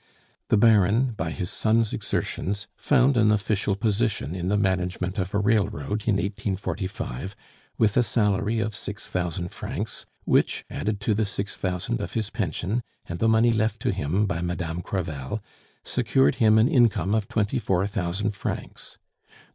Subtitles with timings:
[0.47, 5.37] The Baron by his son's exertions found an official position in the management of a
[5.37, 7.35] railroad, in 1845,
[7.77, 12.31] with a salary of six thousand francs, which, added to the six thousand of his
[12.31, 15.39] pension and the money left to him by Madame Crevel,
[15.83, 18.97] secured him an income of twenty four thousand francs.